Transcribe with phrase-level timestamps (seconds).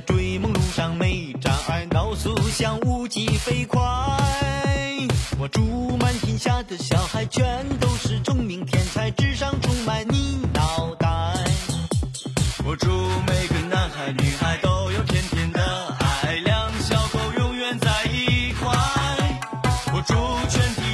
[0.00, 3.80] 追梦路上没障碍，高速像无极飞快。
[5.38, 11.08] 我祝满天下的小孩，全都是聪明天才，智商充满你脑袋。
[12.64, 12.88] 我祝
[13.26, 15.62] 每个男孩女孩都有甜甜的
[15.98, 18.72] 爱，两小口永远在一块。
[19.92, 20.14] 我祝
[20.48, 20.89] 全体。